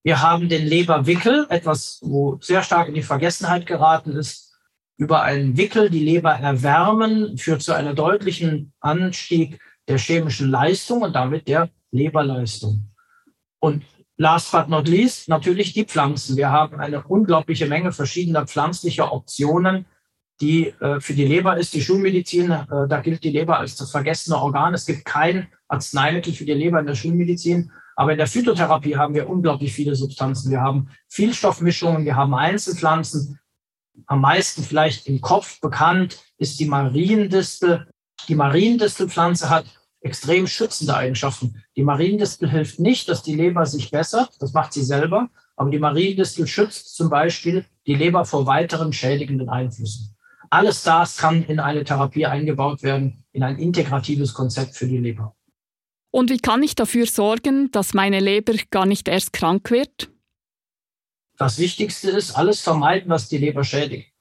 Wir 0.05 0.21
haben 0.21 0.49
den 0.49 0.67
Leberwickel, 0.67 1.47
etwas, 1.49 2.01
wo 2.03 2.39
sehr 2.41 2.63
stark 2.63 2.89
in 2.89 2.95
die 2.95 3.03
Vergessenheit 3.03 3.67
geraten 3.67 4.13
ist. 4.13 4.53
Über 4.97 5.23
einen 5.23 5.57
Wickel 5.57 5.91
die 5.91 6.05
Leber 6.05 6.33
erwärmen 6.33 7.39
führt 7.39 7.63
zu 7.63 7.73
einem 7.73 7.95
deutlichen 7.95 8.73
Anstieg 8.81 9.61
der 9.89 9.99
chemischen 9.99 10.51
Leistung 10.51 11.03
und 11.03 11.15
damit 11.15 11.49
der 11.49 11.71
Leberleistung. 11.91 12.91
Und 13.59 13.85
last 14.17 14.53
but 14.53 14.69
not 14.69 14.89
least 14.89 15.29
natürlich 15.29 15.73
die 15.73 15.85
Pflanzen. 15.85 16.37
Wir 16.37 16.51
haben 16.51 16.81
eine 16.81 17.03
unglaubliche 17.05 17.67
Menge 17.67 17.93
verschiedener 17.93 18.47
pflanzlicher 18.47 19.13
Optionen, 19.13 19.87
die 20.41 20.69
äh, 20.81 21.01
für 21.01 21.15
die 21.15 21.25
Leber 21.25 21.57
ist. 21.57 21.75
Die 21.75 21.83
Schulmedizin, 21.83 22.51
äh, 22.51 22.89
da 22.89 23.01
gilt 23.01 23.23
die 23.23 23.31
Leber 23.31 23.59
als 23.59 23.77
das 23.77 23.91
vergessene 23.91 24.37
Organ. 24.37 24.75
Es 24.75 24.87
gibt 24.87 25.05
kein 25.05 25.49
Arzneimittel 25.69 26.33
für 26.33 26.45
die 26.45 26.55
Leber 26.55 26.81
in 26.81 26.87
der 26.87 26.95
Schulmedizin. 26.95 27.71
Aber 27.97 28.13
in 28.13 28.19
der 28.19 28.27
Phytotherapie 28.27 28.97
haben 28.97 29.15
wir 29.15 29.29
unglaublich 29.29 29.73
viele 29.73 29.95
Substanzen. 29.95 30.51
Wir 30.51 30.61
haben 30.61 30.89
Vielstoffmischungen, 31.09 32.05
wir 32.05 32.17
haben 32.17 32.35
Einzelpflanzen. 32.35 33.39
Am 34.07 34.21
meisten 34.21 34.63
vielleicht 34.63 35.07
im 35.07 35.21
Kopf 35.21 35.61
bekannt 35.61 36.19
ist 36.39 36.59
die 36.59 36.67
Mariendistel. 36.67 37.89
Die 38.29 38.35
Mariendistelpflanze 38.35 39.51
hat 39.51 39.67
extrem 40.01 40.47
schützende 40.47 40.97
Eigenschaften. 40.97 41.63
Die 41.77 41.83
Mariendistel 41.83 42.51
hilft 42.51 42.81
nicht, 42.81 43.09
dass 43.09 43.23
die 43.23 43.35
Leber 43.35 43.67
sich 43.67 43.91
bessert. 43.91 44.31
Das 44.41 44.53
macht 44.53 44.73
sie 44.73 44.83
selber. 44.83 45.29
Aber 45.57 45.71
die 45.71 45.79
Mariendistel 45.79 46.47
schützt 46.47 46.97
zum 46.97 47.11
Beispiel 47.11 47.65
die 47.87 47.95
Leber 47.95 48.25
vor 48.25 48.47
weiteren 48.47 48.93
schädigenden 48.93 49.49
Einflüssen. 49.49 50.17
Alles 50.51 50.83
das 50.83 51.17
kann 51.17 51.45
in 51.45 51.61
eine 51.61 51.85
Therapie 51.85 52.27
eingebaut 52.27 52.83
werden, 52.83 53.25
in 53.33 53.43
ein 53.43 53.59
integratives 53.59 54.35
Konzept 54.35 54.77
für 54.77 54.87
die 54.87 54.99
Leber. 54.99 55.35
Und 56.13 56.31
wie 56.31 56.39
kann 56.39 56.63
ich 56.63 56.75
dafür 56.75 57.07
sorgen, 57.07 57.71
dass 57.73 57.95
meine 57.95 58.21
Leber 58.21 58.53
gar 58.71 58.85
nicht 58.85 59.09
erst 59.09 59.33
krank 59.33 59.71
wird? 59.71 60.11
Das 61.39 61.59
Wichtigste 61.59 62.11
ist, 62.11 62.33
alles 62.33 62.61
vermeiden, 62.61 63.09
was 63.09 63.29
die 63.29 63.39
Leber 63.39 63.65
schädigt. 63.65 64.13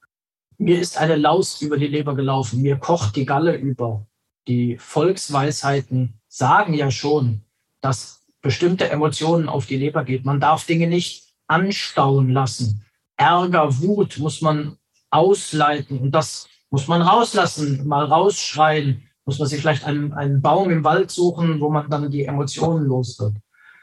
Mir 0.56 0.80
ist 0.80 0.96
eine 0.96 1.16
Laus 1.16 1.60
über 1.60 1.76
die 1.76 1.86
Leber 1.86 2.16
gelaufen, 2.16 2.62
mir 2.62 2.78
kocht 2.78 3.14
die 3.14 3.26
Galle 3.26 3.56
über. 3.56 4.06
Die 4.48 4.78
Volksweisheiten 4.78 6.18
sagen 6.28 6.72
ja 6.72 6.90
schon, 6.90 7.42
dass 7.82 8.24
bestimmte 8.40 8.88
Emotionen 8.88 9.50
auf 9.50 9.66
die 9.66 9.76
Leber 9.76 10.02
geht. 10.04 10.24
Man 10.24 10.40
darf 10.40 10.64
Dinge 10.64 10.86
nicht 10.86 11.34
anstauen 11.46 12.30
lassen. 12.30 12.86
Ärger, 13.18 13.80
Wut 13.80 14.18
muss 14.18 14.40
man 14.40 14.78
ausleiten 15.10 15.98
und 15.98 16.12
das 16.12 16.48
muss 16.70 16.88
man 16.88 17.02
rauslassen, 17.02 17.86
mal 17.86 18.06
rausschreien, 18.06 19.06
muss 19.24 19.38
man 19.38 19.48
sich 19.48 19.60
vielleicht 19.60 19.84
einen, 19.84 20.12
einen 20.12 20.42
Baum 20.42 20.70
im 20.70 20.84
Wald 20.84 21.10
suchen, 21.10 21.60
wo 21.60 21.70
man 21.70 21.88
dann 21.88 22.10
die 22.10 22.24
Emotionen 22.24 22.86
los 22.86 23.18
wird. 23.18 23.36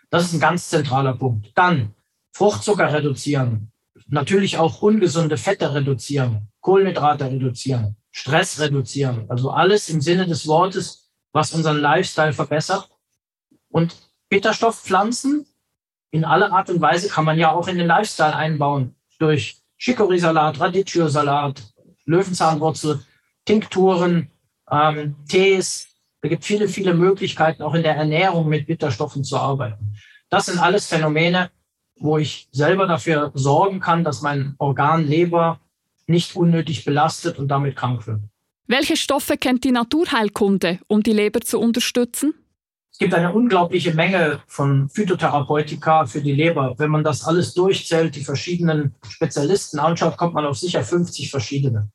Das 0.09 0.25
ist 0.25 0.33
ein 0.33 0.39
ganz 0.39 0.69
zentraler 0.69 1.15
Punkt. 1.15 1.51
Dann 1.55 1.93
Fruchtzucker 2.33 2.91
reduzieren, 2.91 3.71
natürlich 4.07 4.57
auch 4.57 4.81
ungesunde 4.81 5.37
Fette 5.37 5.73
reduzieren, 5.73 6.49
Kohlenhydrate 6.61 7.25
reduzieren, 7.25 7.95
Stress 8.11 8.59
reduzieren. 8.59 9.25
Also 9.29 9.51
alles 9.51 9.89
im 9.89 10.01
Sinne 10.01 10.27
des 10.27 10.47
Wortes, 10.47 11.09
was 11.31 11.53
unseren 11.53 11.77
Lifestyle 11.77 12.33
verbessert. 12.33 12.89
Und 13.69 13.95
Bitterstoffpflanzen 14.29 15.45
in 16.11 16.25
aller 16.25 16.51
Art 16.51 16.69
und 16.69 16.81
Weise 16.81 17.07
kann 17.07 17.25
man 17.25 17.37
ja 17.37 17.51
auch 17.51 17.67
in 17.67 17.77
den 17.77 17.87
Lifestyle 17.87 18.35
einbauen. 18.35 18.95
Durch 19.19 19.61
Chicorée-Salat, 19.79 20.59
Radicchio-Salat, 20.59 21.61
Löwenzahnwurzel, 22.05 23.03
Tinkturen, 23.45 24.31
ähm, 24.71 25.15
Tees. 25.27 25.87
Da 26.21 26.29
gibt 26.29 26.43
viele, 26.43 26.67
viele 26.67 26.93
Möglichkeiten, 26.93 27.63
auch 27.63 27.73
in 27.73 27.83
der 27.83 27.95
Ernährung 27.95 28.49
mit 28.49 28.67
Bitterstoffen 28.67 29.23
zu 29.23 29.37
arbeiten. 29.37 29.95
Das 30.29 30.47
sind 30.47 30.59
alles 30.59 30.87
Phänomene, 30.87 31.49
wo 31.97 32.17
ich 32.17 32.47
selber 32.51 32.87
dafür 32.87 33.31
sorgen 33.33 33.79
kann, 33.79 34.03
dass 34.03 34.21
mein 34.21 34.55
Organ 34.57 35.07
Leber 35.07 35.59
nicht 36.07 36.35
unnötig 36.35 36.85
belastet 36.85 37.37
und 37.39 37.47
damit 37.47 37.75
krank 37.75 38.07
wird. 38.07 38.21
Welche 38.67 38.97
Stoffe 38.97 39.37
kennt 39.37 39.63
die 39.63 39.71
Naturheilkunde, 39.71 40.79
um 40.87 41.01
die 41.01 41.13
Leber 41.13 41.41
zu 41.41 41.59
unterstützen? 41.59 42.33
Es 42.91 42.97
gibt 42.99 43.13
eine 43.13 43.31
unglaubliche 43.31 43.93
Menge 43.93 44.41
von 44.47 44.89
Phytotherapeutika 44.89 46.05
für 46.05 46.21
die 46.21 46.33
Leber. 46.33 46.75
Wenn 46.77 46.91
man 46.91 47.03
das 47.03 47.23
alles 47.23 47.53
durchzählt, 47.53 48.15
die 48.15 48.23
verschiedenen 48.23 48.93
Spezialisten 49.07 49.79
anschaut, 49.79 50.17
kommt 50.17 50.33
man 50.33 50.45
auf 50.45 50.57
sicher 50.57 50.83
50 50.83 51.31
verschiedene. 51.31 51.89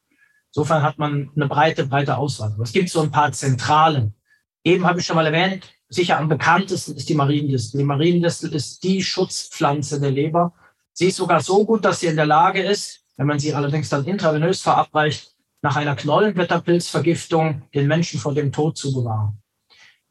Insofern 0.56 0.84
hat 0.84 0.98
man 0.98 1.30
eine 1.34 1.48
breite, 1.48 1.84
breite 1.84 2.16
Auswahl. 2.16 2.52
Aber 2.52 2.62
es 2.62 2.72
gibt 2.72 2.88
so 2.88 3.00
ein 3.00 3.10
paar 3.10 3.32
Zentralen. 3.32 4.14
Eben 4.62 4.86
habe 4.86 5.00
ich 5.00 5.06
schon 5.06 5.16
mal 5.16 5.26
erwähnt, 5.26 5.74
sicher 5.88 6.16
am 6.16 6.28
bekanntesten 6.28 6.94
ist 6.94 7.08
die 7.08 7.14
Mariendistel. 7.14 7.78
Die 7.78 7.84
Mariendistel 7.84 8.54
ist 8.54 8.84
die 8.84 9.02
Schutzpflanze 9.02 10.00
der 10.00 10.12
Leber. 10.12 10.54
Sie 10.92 11.06
ist 11.08 11.16
sogar 11.16 11.40
so 11.40 11.64
gut, 11.64 11.84
dass 11.84 11.98
sie 12.00 12.06
in 12.06 12.14
der 12.14 12.26
Lage 12.26 12.62
ist, 12.62 13.00
wenn 13.16 13.26
man 13.26 13.40
sie 13.40 13.52
allerdings 13.52 13.88
dann 13.88 14.04
intravenös 14.04 14.60
verabreicht, 14.60 15.32
nach 15.60 15.74
einer 15.74 15.96
Knollenblätterpilzvergiftung 15.96 17.62
den 17.74 17.88
Menschen 17.88 18.20
vor 18.20 18.32
dem 18.32 18.52
Tod 18.52 18.76
zu 18.76 18.94
bewahren. 18.94 19.42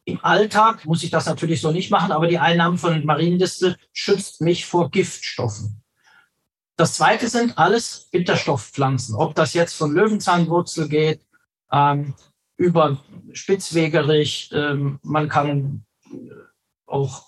Im 0.04 0.22
Alltag 0.26 0.84
muss 0.84 1.04
ich 1.04 1.10
das 1.10 1.26
natürlich 1.26 1.62
so 1.62 1.72
nicht 1.72 1.90
machen, 1.90 2.12
aber 2.12 2.28
die 2.28 2.40
Einnahme 2.40 2.78
von 2.78 3.06
Mariendistel 3.06 3.78
schützt 3.94 4.42
mich 4.42 4.66
vor 4.66 4.92
Giftstoffen. 4.92 5.83
Das 6.76 6.96
zweite 6.96 7.30
sind 7.30 7.58
alles 7.58 8.08
Bitterstoffpflanzen. 8.12 9.16
Ob 9.16 9.36
das 9.36 9.54
jetzt 9.54 9.74
von 9.74 9.94
Löwenzahnwurzel 9.94 10.90
geht, 10.90 11.22
ähm, 11.72 12.16
über 12.58 13.04
Spitzwegerich, 13.32 14.50
ähm, 14.54 15.00
man 15.04 15.30
kann 15.30 15.86
auch 16.86 17.28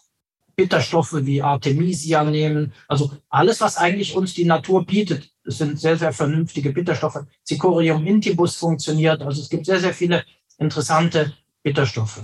Bitterstoffe 0.56 1.14
wie 1.26 1.42
Artemisia 1.42 2.24
nehmen. 2.24 2.74
Also 2.88 3.12
alles, 3.30 3.62
was 3.62 3.78
eigentlich 3.78 4.16
uns 4.16 4.34
die 4.34 4.46
Natur 4.46 4.86
bietet, 4.86 5.30
das 5.44 5.58
sind 5.58 5.80
sehr, 5.80 5.98
sehr 5.98 6.14
vernünftige 6.14 6.72
Bitterstoffe. 6.72 7.26
Cicorium 7.46 8.06
intibus 8.08 8.56
funktioniert. 8.56 9.22
Also 9.22 9.42
es 9.42 9.50
gibt 9.50 9.66
sehr, 9.66 9.80
sehr 9.80 9.94
viele 9.94 10.24
interessante 10.58 11.34
Bitterstoffe. 11.62 12.24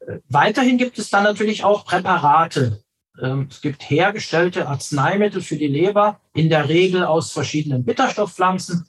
Äh, 0.00 0.18
weiterhin 0.28 0.76
gibt 0.76 0.98
es 0.98 1.08
dann 1.10 1.24
natürlich 1.24 1.64
auch 1.64 1.84
Präparate, 1.84 2.82
es 3.18 3.60
gibt 3.60 3.88
hergestellte 3.88 4.68
Arzneimittel 4.68 5.40
für 5.40 5.56
die 5.56 5.68
Leber, 5.68 6.20
in 6.34 6.48
der 6.48 6.68
Regel 6.68 7.04
aus 7.04 7.32
verschiedenen 7.32 7.84
Bitterstoffpflanzen. 7.84 8.86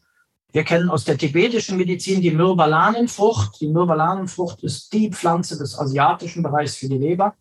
Wir 0.52 0.64
kennen 0.64 0.90
aus 0.90 1.04
der 1.06 1.18
tibetischen 1.18 1.78
Medizin 1.78 2.22
die 2.22 2.32
Myrbalanenfrucht. 2.32 3.62
Die 3.62 3.68
Myrbalanenfrucht 3.68 4.64
ist 4.64 4.92
die 4.94 5.12
Pflanze 5.12 5.58
des 5.58 5.78
asiatischen 5.78 6.44
Bereichs 6.44 6.76
für 6.76 6.90
die 6.90 6.98
Leber. 6.98 7.36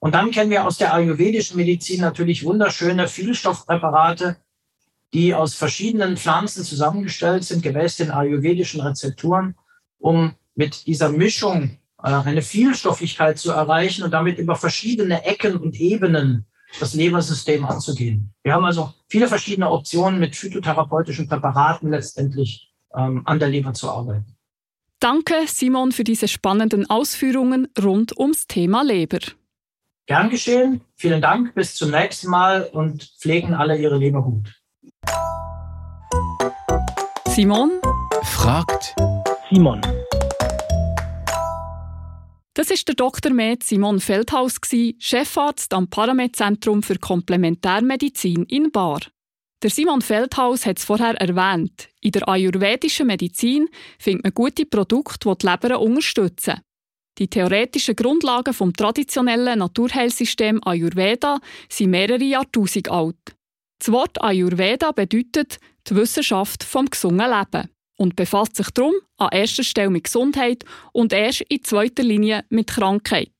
Und 0.00 0.14
dann 0.14 0.30
kennen 0.30 0.50
wir 0.50 0.66
aus 0.66 0.78
der 0.78 0.94
ayurvedischen 0.94 1.56
Medizin 1.56 2.00
natürlich 2.00 2.44
wunderschöne 2.44 3.08
Vielstoffpräparate, 3.08 4.36
die 5.12 5.34
aus 5.34 5.54
verschiedenen 5.54 6.16
Pflanzen 6.16 6.64
zusammengestellt 6.64 7.44
sind, 7.44 7.62
gemäß 7.62 7.96
den 7.96 8.10
ayurvedischen 8.10 8.80
Rezepturen, 8.80 9.56
um 9.98 10.34
mit 10.54 10.86
dieser 10.86 11.08
Mischung 11.08 11.78
eine 11.98 12.42
Vielstofflichkeit 12.42 13.38
zu 13.38 13.50
erreichen 13.50 14.04
und 14.04 14.12
damit 14.12 14.38
über 14.38 14.54
verschiedene 14.54 15.24
Ecken 15.24 15.56
und 15.56 15.74
Ebenen 15.80 16.46
das 16.78 16.94
Lebersystem 16.94 17.64
anzugehen. 17.64 18.32
Wir 18.42 18.54
haben 18.54 18.64
also 18.64 18.92
viele 19.08 19.26
verschiedene 19.26 19.70
Optionen 19.70 20.20
mit 20.20 20.36
phytotherapeutischen 20.36 21.28
Präparaten 21.28 21.90
letztendlich 21.90 22.72
ähm, 22.94 23.22
an 23.24 23.38
der 23.38 23.48
Leber 23.48 23.72
zu 23.72 23.90
arbeiten. 23.90 24.36
Danke, 25.00 25.34
Simon, 25.46 25.92
für 25.92 26.04
diese 26.04 26.28
spannenden 26.28 26.88
Ausführungen 26.90 27.68
rund 27.80 28.18
ums 28.18 28.46
Thema 28.46 28.82
Leber. 28.82 29.20
Gern 30.06 30.30
geschehen. 30.30 30.80
Vielen 30.96 31.20
Dank. 31.20 31.54
Bis 31.54 31.74
zum 31.74 31.90
nächsten 31.90 32.28
Mal 32.28 32.62
und 32.72 33.04
pflegen 33.20 33.54
alle 33.54 33.76
ihre 33.76 33.96
Leber 33.96 34.22
gut. 34.22 34.54
Simon 37.28 37.70
fragt 38.22 38.96
Simon. 39.50 39.80
Das 42.58 42.72
ist 42.72 42.88
der 42.88 42.96
Dr. 42.96 43.32
Med 43.32 43.62
Simon 43.62 44.00
Feldhaus, 44.00 44.56
Chefarzt 44.98 45.72
am 45.72 45.88
Paramed-Zentrum 45.88 46.82
für 46.82 46.98
Komplementärmedizin 46.98 48.42
in 48.46 48.72
Bar. 48.72 48.98
Der 49.62 49.70
Simon 49.70 50.02
Feldhaus 50.02 50.66
hat 50.66 50.78
es 50.78 50.84
vorher 50.84 51.14
erwähnt. 51.20 51.88
In 52.00 52.10
der 52.10 52.28
ayurvedischen 52.28 53.06
Medizin 53.06 53.68
findet 54.00 54.24
man 54.24 54.34
gute 54.34 54.66
Produkte, 54.66 55.28
die 55.28 55.38
die 55.38 55.46
Leber 55.46 55.78
unterstützen. 55.78 56.60
Die 57.18 57.28
theoretischen 57.28 57.94
Grundlagen 57.94 58.52
vom 58.52 58.72
traditionellen 58.72 59.60
Naturheilsystem 59.60 60.60
Ayurveda 60.64 61.38
sind 61.68 61.90
mehrere 61.90 62.24
Jahrtausend 62.24 62.90
alt. 62.90 63.36
Das 63.78 63.92
Wort 63.92 64.20
Ayurveda 64.20 64.90
bedeutet 64.90 65.60
die 65.86 65.94
Wissenschaft 65.94 66.64
vom 66.64 66.86
gesunden 66.86 67.30
Leben 67.30 67.68
und 67.98 68.16
befasst 68.16 68.56
sich 68.56 68.70
darum 68.70 68.94
an 69.18 69.28
erster 69.32 69.64
Stelle 69.64 69.90
mit 69.90 70.04
Gesundheit 70.04 70.64
und 70.92 71.12
erst 71.12 71.42
in 71.42 71.62
zweiter 71.62 72.02
Linie 72.02 72.44
mit 72.48 72.68
Krankheit. 72.68 73.32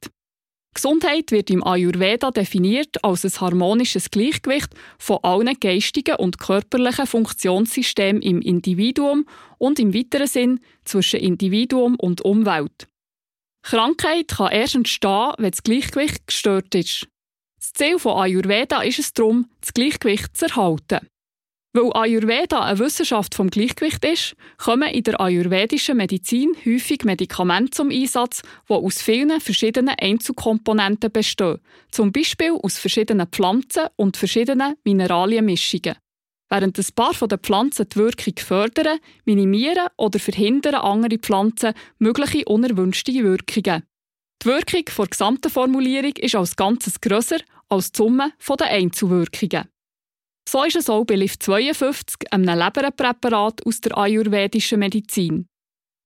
Gesundheit 0.75 1.33
wird 1.33 1.51
im 1.51 1.65
Ayurveda 1.65 2.31
definiert 2.31 3.03
als 3.03 3.25
ein 3.25 3.41
harmonisches 3.41 4.11
Gleichgewicht 4.11 4.69
von 4.99 5.19
allen 5.23 5.59
geistigen 5.59 6.17
und 6.17 6.39
körperlichen 6.39 7.07
Funktionssystemen 7.07 8.23
im 8.23 8.41
Individuum 8.41 9.27
und 9.59 9.81
im 9.81 9.93
weiteren 9.95 10.29
Sinn 10.29 10.61
zwischen 10.85 11.21
Individuum 11.21 11.97
und 11.97 12.21
Umwelt. 12.21 12.87
Krankheit 13.63 14.29
kann 14.29 14.53
erst 14.53 14.77
entstehen, 14.77 15.33
wenn 15.39 15.51
das 15.51 15.63
Gleichgewicht 15.63 16.27
gestört 16.27 16.75
ist. 16.75 17.09
Das 17.59 17.73
Ziel 17.73 17.99
von 17.99 18.17
Ayurveda 18.17 18.83
ist 18.83 19.01
es 19.01 19.13
darum, 19.13 19.51
das 19.61 19.75
Gleichgewicht 19.75 20.37
zu 20.37 20.47
erhalten. 20.47 21.09
Weil 21.79 21.93
Ayurveda 21.95 22.63
eine 22.63 22.81
Wissenschaft 22.81 23.37
vom 23.37 23.51
Gleichgewicht 23.51 24.05
ist, 24.05 24.35
kommen 24.57 24.89
in 24.89 25.05
der 25.05 25.21
ayurvedischen 25.21 25.97
Medizin 25.97 26.51
häufig 26.67 27.05
Medikamente 27.05 27.71
zum 27.71 27.91
Einsatz, 27.91 28.43
die 28.69 28.75
aus 28.75 29.01
vielen 29.01 29.41
verschiedenen 29.41 29.95
Einzelkomponenten 29.97 31.13
bestehen, 31.13 31.61
zum 31.93 32.11
Beispiel 32.11 32.59
aus 32.61 32.79
verschiedenen 32.79 33.29
Pflanzen 33.29 33.85
und 33.95 34.17
verschiedenen 34.17 34.75
Mineralienmischungen. 34.83 35.95
Während 36.49 36.79
ein 36.81 36.87
paar 36.97 37.15
von 37.15 37.29
den 37.29 37.39
Pflanzen 37.39 37.89
die 37.89 37.97
Wirkung 37.97 38.35
fördern, 38.39 38.99
minimieren 39.25 39.87
oder 39.97 40.19
verhindern 40.19 40.75
andere 40.75 41.21
Pflanzen 41.21 41.75
mögliche 42.01 42.45
unerwünschte 42.47 43.13
Wirkungen. 43.13 43.85
Die 44.43 44.47
Wirkung 44.47 44.85
der 44.97 45.07
gesamten 45.07 45.51
Formulierung 45.51 46.17
ist 46.17 46.35
als 46.35 46.57
Ganzes 46.57 47.01
grösser 47.01 47.39
als 47.69 47.93
die 47.93 47.99
Summe 47.99 48.33
der 48.59 48.67
Einzelwirkungen. 48.67 49.69
So 50.51 50.65
ist 50.65 50.77
es 50.77 50.89
auch 50.89 51.05
bei 51.05 51.15
LIF 51.15 51.39
52, 51.39 52.33
einem 52.33 52.59
Leberpräparat 52.59 53.67
aus 53.67 53.83
der 53.83 53.99
ayurvedischen 53.99 54.79
Medizin. 54.79 55.47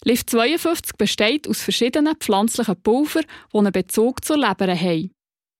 LIF 0.05 0.27
52 0.27 0.97
besteht 0.99 1.47
aus 1.47 1.63
verschiedenen 1.63 2.17
pflanzlichen 2.17 2.75
Pulver, 2.83 3.21
die 3.21 3.57
einen 3.57 3.71
Bezug 3.71 4.25
zur 4.25 4.39
Leber 4.39 4.75
haben. 4.75 5.13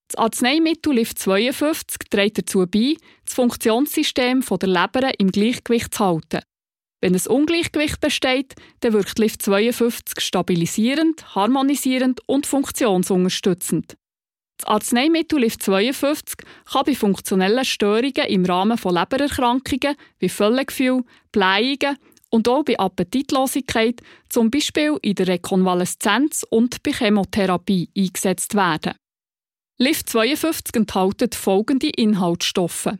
Das 0.09 0.19
Arzneimittel 0.19 0.95
LIF 0.95 1.15
52 1.15 2.09
trägt 2.11 2.39
dazu 2.39 2.67
bei, 2.67 2.97
das 3.25 3.35
Funktionssystem 3.35 4.41
der 4.41 4.69
Leber 4.69 5.13
im 5.21 5.31
Gleichgewicht 5.31 5.95
zu 5.95 6.05
halten. 6.05 6.41
Wenn 7.01 7.15
ein 7.15 7.27
Ungleichgewicht 7.29 8.01
besteht, 8.01 8.57
dann 8.81 8.95
wirkt 8.95 9.17
LIF 9.17 9.39
52 9.39 10.19
stabilisierend, 10.19 11.37
harmonisierend 11.37 12.21
und 12.27 12.47
funktionsunterstützend. 12.47 13.97
Das 14.63 14.71
Arzneimittel 14.71 15.41
LIF 15.41 15.59
52 15.59 16.37
kann 16.71 16.85
bei 16.87 16.95
funktionellen 16.95 17.65
Störungen 17.65 18.29
im 18.29 18.45
Rahmen 18.45 18.79
von 18.79 18.95
Lebererkrankungen 18.95 19.97
wie 20.21 20.29
Völlegefühl, 20.29 21.03
Blähungen 21.33 21.97
und 22.31 22.47
auch 22.47 22.63
bei 22.63 22.79
Appetitlosigkeit, 22.79 24.01
zum 24.29 24.53
Beispiel 24.53 24.97
in 25.03 25.17
der 25.17 25.27
Rekonvaleszenz 25.27 26.47
und 26.49 26.81
bei 26.85 26.93
Chemotherapie, 26.93 27.91
eingesetzt 27.99 28.55
werden. 28.55 28.95
LIF 29.79 30.05
52 30.05 30.77
enthält 30.77 31.35
folgende 31.35 31.89
Inhaltsstoffe: 31.89 32.91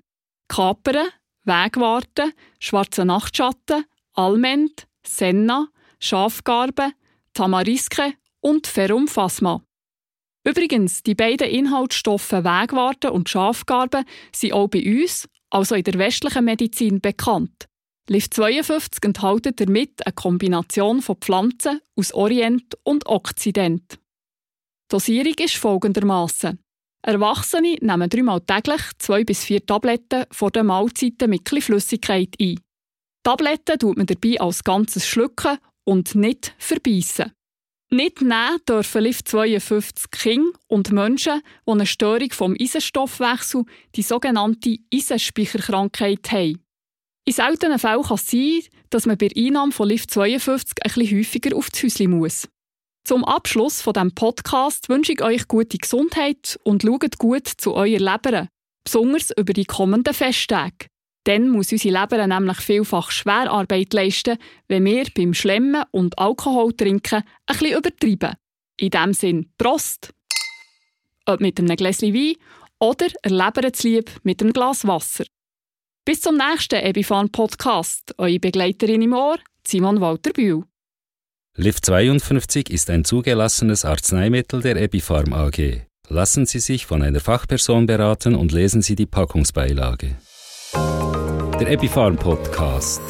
Kapern, 0.49 1.11
Wegwarten, 1.45 2.33
schwarze 2.59 3.05
Nachtschatten, 3.05 3.85
Almend, 4.15 4.89
Senna, 5.07 5.69
Schafgarbe, 6.01 6.91
Tamariske 7.35 8.15
und 8.41 8.67
Ferrum 8.67 9.07
phasma. 9.07 9.63
Übrigens, 10.45 11.03
die 11.03 11.15
beiden 11.15 11.49
Inhaltsstoffe 11.49 12.33
Wegwarte 12.33 13.13
und 13.13 13.29
Schafgarbe 13.29 14.05
sind 14.35 14.53
auch 14.53 14.69
bei 14.69 14.85
uns, 14.85 15.29
also 15.51 15.75
in 15.75 15.85
der 15.85 15.99
westlichen 15.99 16.45
Medizin, 16.45 17.01
bekannt. 17.01 17.69
LIF 18.09 18.31
52 18.31 19.05
enthält 19.05 19.61
damit 19.61 20.05
eine 20.05 20.13
Kombination 20.13 21.03
von 21.03 21.17
Pflanzen 21.17 21.81
aus 21.95 22.13
Orient 22.13 22.77
und 22.83 23.07
Okzident. 23.07 23.93
Die 23.95 23.99
Dosierung 24.89 25.35
ist 25.39 25.57
folgendermaßen: 25.57 26.59
Erwachsene 27.03 27.77
nehmen 27.81 28.11
dreimal 28.11 28.41
täglich 28.41 28.83
zwei 28.99 29.23
bis 29.23 29.45
vier 29.45 29.65
Tabletten 29.65 30.25
vor 30.33 30.51
den 30.51 30.67
Mahlzeiten 30.67 31.31
mit 31.31 31.43
etwas 31.43 31.65
Flüssigkeit 31.65 32.35
ein. 32.41 32.59
Tabletten 33.23 33.79
tut 33.79 33.97
man 33.97 34.07
dabei 34.07 34.41
als 34.41 34.65
ganzes 34.65 35.07
schlucken 35.07 35.59
und 35.85 36.17
nicht 36.17 36.55
verbeissen. 36.59 37.33
Nicht 37.93 38.23
nehmen 38.23 38.59
dürfen 38.67 39.03
LIF 39.03 39.23
52 39.23 40.11
Kinder 40.11 40.59
und 40.67 40.93
Menschen, 40.93 41.43
die 41.67 41.71
eine 41.71 41.85
Störung 41.85 42.31
vom 42.31 42.57
Eisenstoffwechsel, 42.59 43.65
die 43.95 44.03
sogenannte 44.03 44.79
Eisenspeicherkrankheit 44.93 46.33
haben. 46.33 46.65
In 47.27 47.35
seltenen 47.35 47.79
Fällen 47.79 48.03
kann 48.03 48.15
es 48.15 48.31
sein, 48.31 48.63
dass 48.89 49.05
man 49.05 49.19
bei 49.19 49.29
Einnahme 49.37 49.73
von 49.73 49.91
LIF 49.91 50.07
52 50.07 50.83
ein 50.83 50.91
bisschen 50.91 51.19
häufiger 51.19 51.55
auf 51.55 51.69
das 51.69 51.83
Häuschen 51.83 52.13
muss. 52.13 52.49
Zum 53.07 53.27
Abschluss 53.27 53.83
von 53.83 53.93
dem 53.93 54.15
Podcast 54.15 54.89
wünsche 54.89 55.13
ich 55.13 55.23
euch 55.23 55.47
gute 55.47 55.77
Gesundheit 55.77 56.59
und 56.65 56.85
schaut 56.85 57.19
gut 57.19 57.47
zu 57.47 57.75
eurer 57.75 57.99
Leber, 57.99 58.49
besonders 58.85 59.37
über 59.37 59.53
die 59.53 59.67
kommenden 59.67 60.15
Festtage. 60.15 60.87
Dann 61.25 61.49
muss 61.49 61.71
unsere 61.71 62.01
Leber 62.01 62.27
nämlich 62.27 62.59
vielfach 62.59 63.11
Schwerarbeit 63.11 63.93
leisten, 63.93 64.39
wenn 64.69 64.85
wir 64.85 65.05
beim 65.15 65.35
Schlemmen 65.35 65.85
und 65.93 66.19
Alkohol 66.19 66.73
trinken 66.73 67.23
ein 67.47 67.59
bisschen 67.59 67.79
übertreiben. 67.79 68.37
In 68.77 68.91
diesem 68.91 69.15
Sinn 69.15 69.53
Prost! 69.57 70.13
Ob 71.27 71.41
mit 71.41 71.61
einem 71.61 71.77
Gläschen 71.77 72.13
Wein 72.13 72.35
oder 72.81 73.07
erleben 73.23 73.73
lieb 73.83 74.11
mit 74.25 74.43
einem 74.43 74.53
Glas 74.53 74.87
Wasser. 74.87 75.25
Bis 76.05 76.21
zum 76.21 76.37
nächsten 76.37 76.85
Ebifan 76.85 77.31
Podcast. 77.31 78.13
Eure 78.19 78.41
Begleiterin 78.41 79.03
im 79.03 79.13
Ohr, 79.13 79.39
Simon 79.67 80.01
Walter 80.01 80.33
Bühl. 80.33 80.65
LIF 81.55 81.81
52 81.81 82.71
ist 82.71 82.91
ein 82.91 83.05
zugelassenes 83.05 83.85
Arzneimittel 83.85 84.63
der 84.63 84.77
Ebifarm 84.77 85.33
AG. 85.33 85.83
Lassen 86.09 86.47
Sie 86.47 86.59
sich 86.59 86.87
von 86.87 87.03
einer 87.03 87.21
Fachperson 87.21 87.87
beraten 87.87 88.35
und 88.35 88.51
lesen 88.51 88.83
Sie 88.83 88.97
die 88.97 89.07
Packungsbeilage. 89.07 90.17
Der 90.75 91.71
Epifarm 91.71 92.17
Podcast. 92.17 93.03